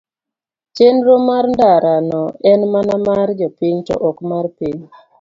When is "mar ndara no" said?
1.27-2.23